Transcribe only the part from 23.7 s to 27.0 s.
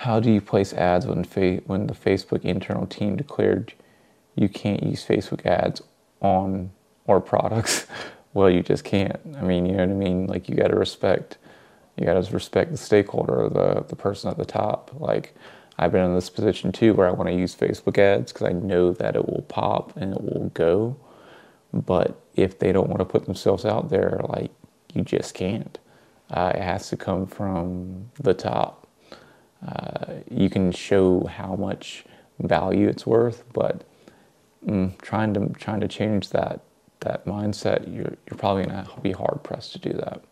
there, like you just can't. Uh, it has to